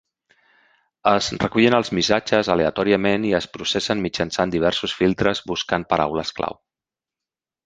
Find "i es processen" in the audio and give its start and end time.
3.33-4.01